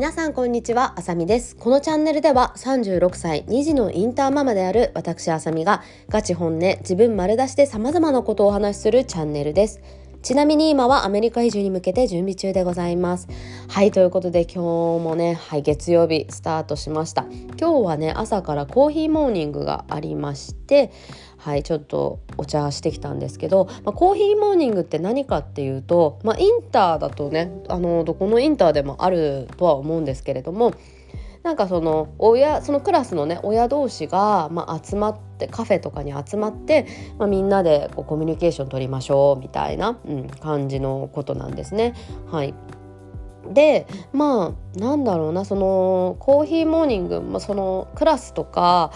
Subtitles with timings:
[0.00, 1.54] 皆さんこんにちは、あさみです。
[1.56, 9.82] このチャンネルでは36歳2児のインターママである私あさみがガチ本音、自分丸出しで様々なことをお話しするチャンネルです。
[10.22, 13.26] ちなみに今はアメリカ移住に向けて準備中でございます。
[13.68, 14.58] はい、ということで今日
[15.02, 17.24] もね、はい、月曜日スタートしました。
[17.58, 20.92] 今日はね、朝からコーヒーモーニングがありまして、
[21.38, 30.74] はい、ちょっとお茶してきたんですけど、まあ、コーヒーモーニングって何かっていうと、まあ、インターだとねあのどこのインターでもあるとは思うんですけれども
[31.42, 36.86] なんかその親そのクラスのね親同士が、まあ、集まってカフェとかに集まって、
[37.18, 41.94] まあ、みんなでこうコミュニケーション取りましょうみたいな、うん、感じのことなんですね。
[42.30, 42.54] はい
[43.52, 48.92] でまあなんだろうなそのコーヒーモーニング、まあ、そのクラスとか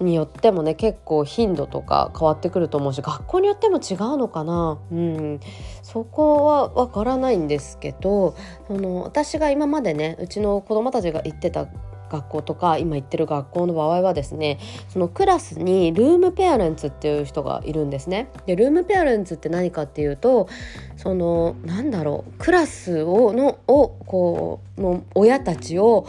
[0.00, 5.40] によってもね結構頻度とか変わってくると思うし学校によっても違うのかな、うん、
[5.82, 11.66] そこはわからないんですけどその私が今までねうちの子供たちが行ってた
[12.08, 18.28] 学校とか今行ってる学校の場合はですねそのクラスにルームペアレンツっていう人がいるんですね。
[18.46, 20.48] でルームペアレンツって何かっていうと
[20.96, 26.06] そのなんだろうクラスをのをこうの親たちを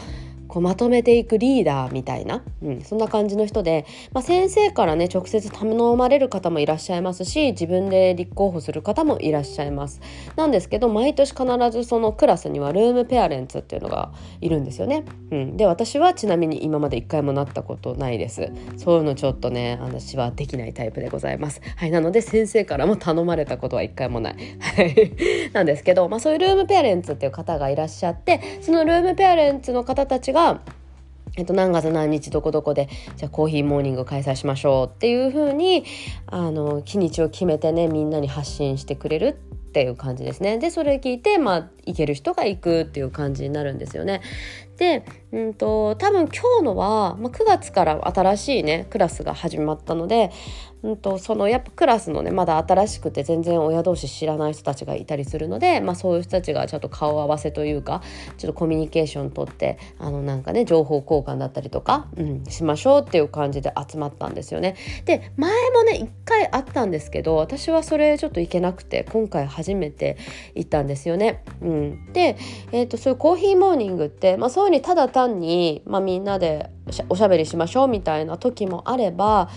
[0.48, 10.00] こうまとめていくリーダーみたいな、うん、そんな感じの人で、まあ、先生からね直接頼まれる方もいらっしゃいますし自分で立候補する方もいらっしゃいます。
[10.36, 18.50] なんですけど毎年必ずそのクラスにはルームペアレンツっていうのがいるんですよね、うん、で私はちなみに今まで一回もなったことないです。
[18.76, 21.60] そういうのちょっとね私はできないタイプでございます。
[21.76, 24.36] はいなので先生からも頼まれたことは一回もない。
[25.52, 30.47] なんですけど、まあ、そういうルームペアレンツっていう方がいらっしゃってそのルームペアレンツの方たちが
[31.36, 35.84] えっと、何月何日どこどこでじゃあコーヒーモーニング開催しましょうっていう風に
[36.26, 39.38] あに日にちを決めてねみんなに発信してくれる
[39.68, 40.58] っていう感じですね。
[40.58, 44.22] でそれ聞いてまあ行ける人が行くっていう感じになるんですよね。
[44.78, 50.30] で、うんと、多分今日のは、まあ、9月から新しいねクラスが始まったので、
[50.82, 58.02] うんと、そのやっぱクラスのねまだ新しくて全然親同士知らない人たちがいたりするので、まあ、そういう人たちがちょっと顔合わせというか
[58.36, 64.76] ちょっとコミュニケーション取ってあのなんかね情報交換だったりとか、うん、しましょうっていう感じで集まったんですよね。
[65.04, 70.16] で前もね1回あったんですけど私はそれちょっと行けなくて今回初めて
[70.54, 71.42] 行ったんですよね。
[71.60, 72.36] うん、で、
[72.70, 76.70] えーと、そういうコーヒーモーニングって、まあ、そううにただ単に、まあ、みんなで
[77.08, 79.50] おしゃべりしましょうみたいな時もあれば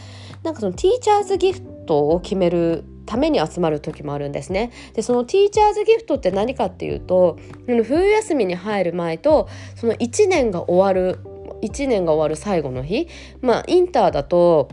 [0.43, 4.71] なんかそのティーチャーズギフトを決めるために集まる時もあるんですね。
[4.93, 11.19] でそのティーチャーズギフトって何かっていうと冬休みに入る前とその1年が終わる
[11.61, 13.07] 1年が終わる最後の日
[13.41, 14.69] まあインターだと,、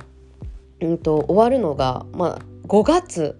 [0.80, 3.38] うんと、終わるのが、まあ、5月？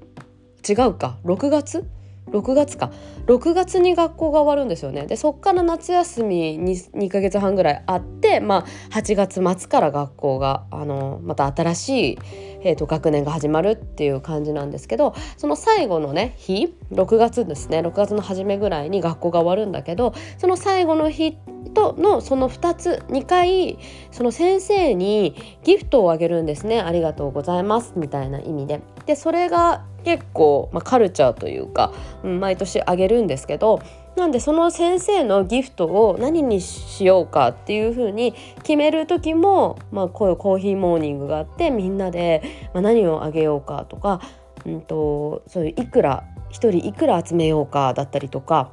[0.69, 1.19] 違うか。
[1.25, 1.89] 6月？
[2.31, 2.91] 6月か。
[3.27, 5.07] 6月に学校が終わるんですよね。
[5.07, 12.19] でそっから夏休み 2, 2ヶ月半ぐらいあってまあ8月末から学校があのまた新しい、
[12.63, 17.81] えーと、学年が始まるっていう感じなんですけどその最後のね日6月ですね。
[17.81, 21.37] 6月の初めぐらいに学校が終わるんだけどその最後の日
[21.75, 23.79] とのその2つ2回
[24.11, 25.35] その先生に
[25.65, 26.81] ギフトをあげるんですね。
[26.81, 27.93] ありがとうございます。
[27.97, 28.81] みたいな意味で。
[29.09, 33.81] でそれが結構、まあ、カルチャーというか、うん、毎年あげるんですけど
[34.17, 42.43] なんでその先生のギフトを何にしようかっていう風に決める時も、まあ、こういうコーヒーモーニングがあってみんなで、
[42.75, 44.21] まあ、何をあげようかとか、
[44.67, 48.73] うんと、そういういくら1人いくら集めようかだったりとか。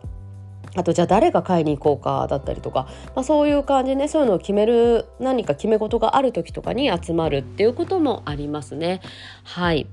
[0.78, 9.00] あとじゃあ誰が買いに行こうかだったりとか、まあ、そういう感じでねそういうのを決める何か決め事がある時とかに集まるっていうこともありますね。
[9.46, 9.88] はい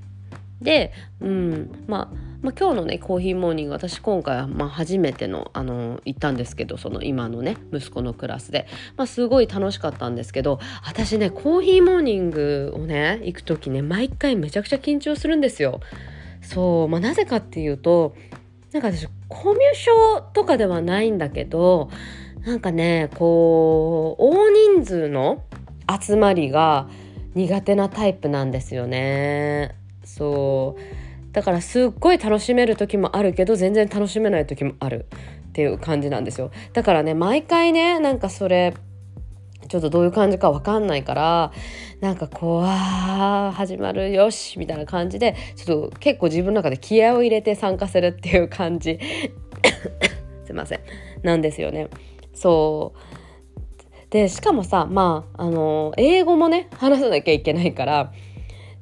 [0.63, 15.79] で、うんまあ、まあ、今日のねコーヒーモーニング私今回はま初めてのあの行ったんですけどその今のね息子のクラスで、まあ、すごい楽しかったんですけど私ねコーヒーモーニングをね行く時ね毎回めちゃくちゃ緊張するんですよ。
[16.41, 18.15] そう、まあ、なぜかっていうと
[18.73, 21.89] なんか私コミュ障とかではないんだけど
[22.45, 25.43] なんかねこう大人数の
[25.89, 26.89] 集まりが
[27.35, 29.75] 苦手なタイプなんですよね。
[30.03, 30.81] そう。
[31.33, 35.07] だからすっごい楽しめる時もあるけど全然楽しめない時もある
[35.49, 36.51] っていう感じなんですよ。
[36.73, 38.73] だからね毎回ねなんかそれ
[39.67, 41.51] ちょっとどういう感じか分かんないから
[42.01, 48.99] なんかこうあ始まるよしみたいな感じでちょっと結構自分の中で気合を入れて参加するっていう感じ。
[50.45, 50.79] すいません。
[51.23, 51.87] なんですよね。
[52.33, 52.99] そう。
[54.11, 58.11] でしかもさまああの英語もね話さなきゃいけないから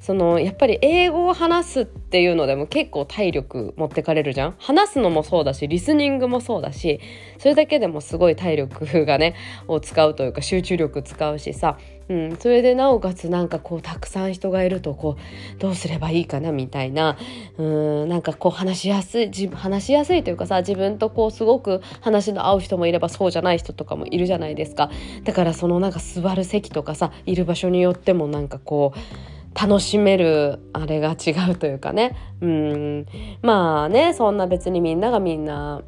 [0.02, 4.54] そのやっぱり英語を話すっていうのでも結構体力持ってかれるじゃん。
[4.58, 6.98] 話すのもそうだしリスニングもそうだし
[7.38, 9.36] それだけでもすごい体力がね
[9.68, 11.78] を使うというか集中力使うしさ、
[12.08, 15.14] うん、それでなおかつなんかこうたくさん人がいるとこ
[15.56, 17.16] うどうすればいいかなみたいな。
[17.56, 24.90] うんなんかこう話しやすい話しやすいというかさ自分とこうすごく話の合う人もいればそうじゃない人とかもいるじゃないですか。
[25.22, 32.16] だからそのなんか座る席とかさいる場所によってもなんかこう楽しめるあれが違うというかね。
[32.40, 33.06] うん。
[33.42, 35.82] まあねそんな別にみんながみんな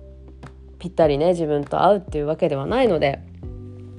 [0.79, 3.21] ぴったりね自分と合うっていうわけではないので。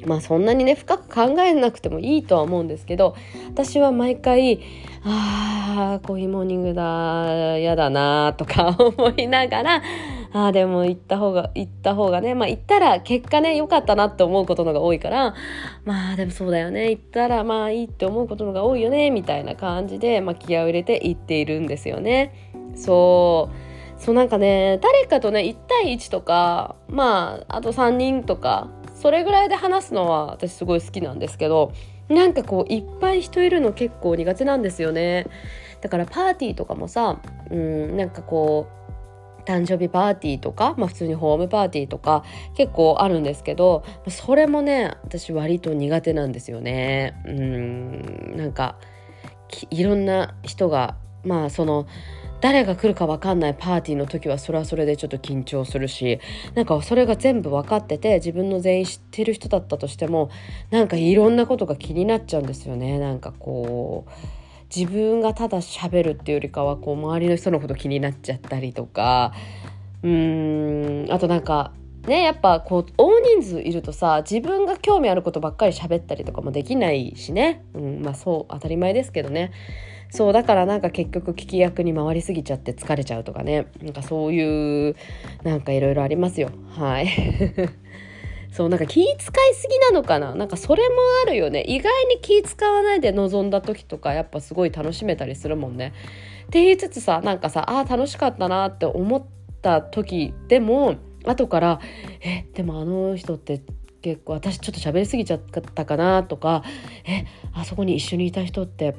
[0.06, 3.16] まあそんなにね深く考えなくてもいいとは思うんですけど
[3.50, 4.62] 私は毎回
[5.04, 9.84] あーコーヒーモーニングだ嫌だなとか思いながら
[10.36, 15.34] ああでも行った方が行った方がねまあ行ったら結果ね良かったなって思うことのが多いから
[15.86, 16.90] まあでもそうだよね。
[16.90, 22.52] 行ったらまあいいって思うことのが多いよねみたいな感じで、まあ、気合を入れて行っているんですよね。
[22.76, 23.50] そ
[23.98, 24.02] う。
[24.02, 31.72] そうなんかね誰かとね1対1とかまああと3人とかそれぐらいで話すのは私すごい好きなんですけど
[32.10, 35.28] なんかこういっぱい人いるの結構苦手なんですよね。
[35.80, 38.85] だからパーティーとかもさうんなんかこう
[39.46, 42.24] 誕生日パーティーとか、まあ、普通にホームパーティーとか
[42.56, 47.22] 結構あるんですけどそれもね私割と苦手なんですよね。
[47.26, 48.78] うんなんか
[49.70, 51.88] いろんな人がまあその
[52.42, 56.20] 誰が来るか分かんないパーティーの時はそれはそれでちょっと緊張するし
[56.54, 60.30] なんかそれが全部分かってて自分の全員知ってる人だったとしても
[60.70, 64.45] なんかいろんなことが気になっちゃうんですよねなんかこう。
[64.74, 69.34] 自分がただ喋るっていうよりかはこう周りの人のこと気になっちゃったりとか。
[70.04, 71.72] うーんあとなんか
[72.08, 79.52] ねやっぱこう大人数いるとさ自分が興味あることばっかり喋ったりとかもできないしね、うん、まあそう当たり前ですけどね。
[80.12, 83.68] そうだからなんか結局聞き役に回りすぎちゃって疲れちゃうとかね。
[83.82, 84.96] なんかそういう
[85.44, 86.52] なんかいろいろありますよ。
[86.70, 87.08] はい。
[88.56, 90.34] そうなんか気使いすぎなのかな？
[90.34, 91.66] なんかそれもあるよね。
[91.68, 95.94] 意外に気使わないで臨んだ時とかやっぱすごい楽しめたりするもんね。
[96.44, 99.26] って言いつつさなんかさあ楽しかったなって思っ
[99.62, 101.82] た時でも後から
[102.22, 103.62] えでもあの人って
[104.02, 106.64] 結構私ちょっと喋りすぎちゃったかなとか
[107.06, 108.96] えあそこに一緒にいた人って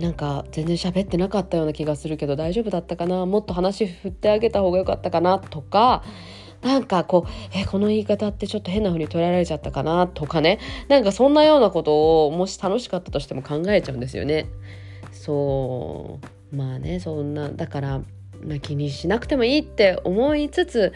[0.00, 3.24] なんか全然喋ってなかったような気がするけど大丈夫だったかな？
[3.24, 5.38] もっと話振ってあげた方が良かったかな？
[5.38, 6.02] とか
[6.64, 10.58] なんかこうえこの言い方ってちょっと変な風に捉えられちゃったかなとかね
[10.88, 14.46] なんかそんなようなことをもし楽しかったとしても考えちゃうんですよね。
[15.12, 16.18] そ
[16.52, 17.98] うまあねそんなだから、
[18.42, 20.92] まあ、気にしなくてもいいって思いつつ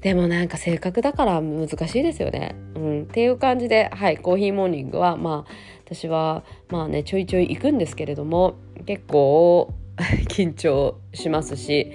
[0.00, 2.54] でもなんか性格だから難しいですよね。
[2.74, 5.52] うん、っていう感じではいコーヒーモーニングはまあ
[5.84, 8.54] 私はまあねちょいちょい行くんですけれども
[8.86, 9.74] 結構
[10.28, 11.90] 緊張しますし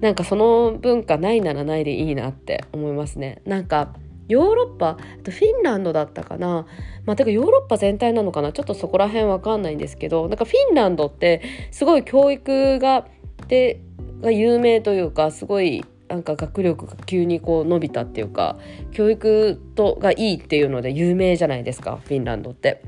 [0.00, 3.42] なんかその文化ないならないでいいなって思いますね。
[3.44, 3.94] なんか
[4.28, 6.64] ヨーロッパフィンランドだったかな
[7.04, 11.42] まあてかヨーロッパ全体なのかなちょっとそこら辺わかんないんですけどなんかフィンランドって
[11.72, 13.08] すごい教育が
[13.48, 13.80] で
[14.20, 18.56] が有名というかすごいなんか学力が急にこう伸びたっていうか
[18.92, 22.82] 教育とがいいっていうので有名じゃないですかフィンランドって。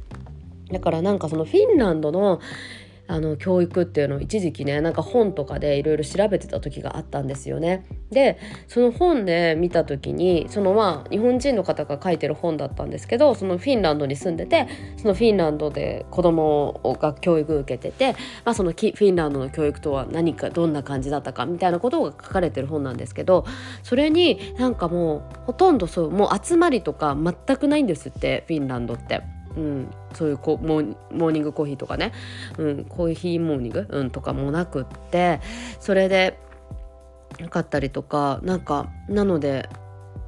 [0.71, 2.41] だからなんかそのフィンランドの
[3.09, 7.87] あの教育っていうのを一時期ねなんか本とかでいろいろ調べてた時があったんですよね。
[8.11, 8.39] で
[8.69, 18.13] その本で見た時にそのまあ日本人の方が書いてる本だったんですけどそのフィンランドに住んでてそのフィンランドで子供が教育受けてて、
[18.45, 23.47] まあ、そのフィンランドの教育とは何かどんな感じだったかみたいなことが書かれてる本なんですけど
[23.83, 29.42] それになんかもうほとんどそうもう集まりとか全くないんですってフィンランドって。
[29.57, 32.13] うん、そういうこモーニングコーヒーとかね、
[32.59, 35.41] うん、コーヒーモーニング、うん、とかもなくって。
[35.81, 36.39] それで
[37.41, 39.69] なかったりとかなんかなので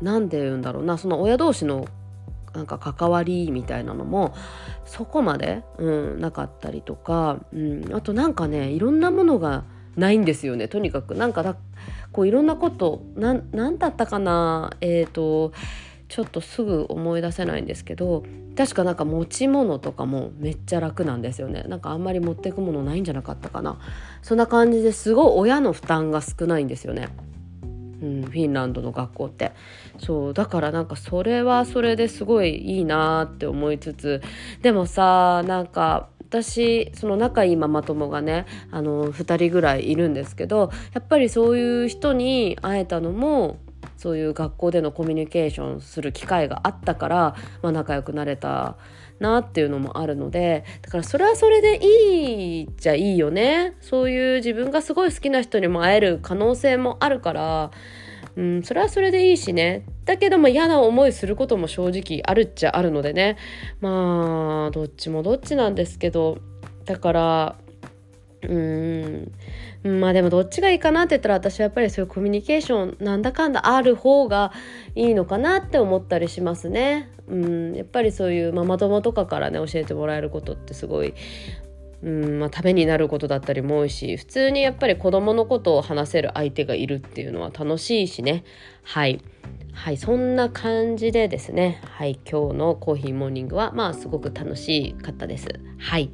[0.00, 0.98] 何で言うんだろうな。
[0.98, 1.86] その親同士の
[2.54, 4.34] なんか関わりみたいなのも
[4.84, 9.64] そこまで、うん、なかったりとか、うん、あとなんかねいろんなものが
[9.96, 11.14] ないんですよねとにかく。
[11.14, 11.56] なんかだ
[12.12, 14.70] こういろんなこと何だったかな？
[14.80, 15.52] えっ、ー、と
[16.08, 18.24] ちょっとすぐ思い出せないんですけど
[18.56, 21.64] 確かなんか持ち物とかもめっちゃ楽なんですよね。
[21.64, 23.80] なんかあんまり持ってくものないんじゃなかったかな。
[24.22, 27.08] そんな感じですごい親の負担が少ないんですよね。
[28.00, 29.52] うん、フィンランドの学校って。
[29.98, 34.22] そうだからなんかそれはそれですごいいいなって思いつつ
[34.62, 43.58] でもさなんか私その仲いいママ友がねあの2人ぐらいいるんですけどやっぱりそういう人に会えたのも
[44.04, 48.76] そういう学校でのコミュニケーションする機会があったから、まあ、仲良くなれた
[49.18, 53.78] なっていうのもあるのでだからそれはそれでいいじゃいいよね。
[53.80, 57.70] そういう自分がすごい好きな人にも会える可能性もあるから
[58.36, 59.86] うん、それはそれでいいしね。
[60.04, 63.38] だけども嫌な思いすることも正直あるっちゃあるのでね。
[63.80, 66.36] まあどっちもどっちなんですけど。
[66.84, 67.56] だから
[68.48, 70.00] うん。
[70.00, 74.52] まあでもどっちがいいかなって言ったら私はやっぱりそういうコミュニケーションなんだかんだある方が
[74.94, 77.10] いいのかなって思ったりしますね。
[77.28, 81.14] うん、やっぱりそういうママ友とかからね教えてもらえることってすごい
[82.02, 82.38] うん。
[82.38, 88.44] まあ、ためになることだったりも多いし普通にやっぱり子どものことを話せる相手がいるっていうのは楽しいしね。
[88.82, 89.20] はい。
[89.72, 89.96] はい。
[89.96, 91.80] そんな感じでですね。
[91.84, 92.20] はい。
[92.30, 95.48] 今日のコーヒーモーニングはまあすごく楽しかったです。
[95.78, 96.10] はい。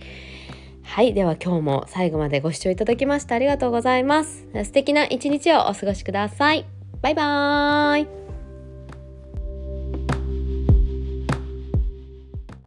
[0.82, 4.46] はいでは今日も最後までご視聴いただきましてありがとうございます。
[4.64, 6.66] 素敵な一日をお過ごしください。
[7.00, 8.19] バイバーイ。